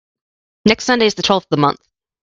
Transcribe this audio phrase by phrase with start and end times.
[0.65, 1.87] Next Sunday is the twelfth of the month.